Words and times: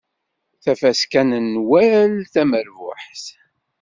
Tafaska 0.63 1.21
n 1.23 1.31
Nwal 1.53 2.13
tamerbuḥt. 2.33 3.25